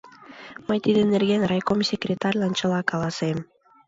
[0.67, 3.37] Мый тидын нерген райком секретарьлан чыла каласем.